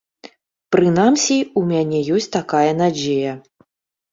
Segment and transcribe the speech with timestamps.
[0.75, 3.37] Прынамсі, у мяне ёсць такая надзея.